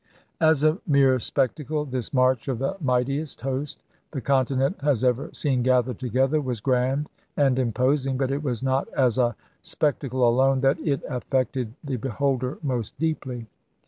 As 0.39 0.63
a 0.63 0.79
mere 0.87 1.19
spectacle, 1.19 1.85
this 1.85 2.11
march 2.11 2.47
of 2.47 2.57
the 2.57 2.75
mightiest 2.81 3.41
host 3.41 3.83
the 4.09 4.19
continent 4.19 4.81
has 4.81 5.03
ever 5.03 5.29
seen 5.31 5.61
gathered 5.61 5.99
together 5.99 6.41
was 6.41 6.59
grand 6.59 7.07
and 7.37 7.59
imposing, 7.59 8.17
but 8.17 8.31
it 8.31 8.41
was 8.41 8.63
not 8.63 8.87
as 8.95 9.19
a 9.19 9.35
spec 9.61 9.99
tacle 9.99 10.23
alone 10.27 10.61
that 10.61 10.79
it 10.79 11.03
affected 11.07 11.75
the 11.83 11.97
beholder 11.97 12.57
most 12.63 12.97
deeply. 12.97 13.45